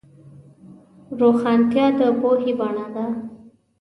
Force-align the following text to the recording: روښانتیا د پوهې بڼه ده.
روښانتیا 1.19 1.85
د 1.99 2.01
پوهې 2.19 2.51
بڼه 2.59 2.87
ده. 2.95 3.05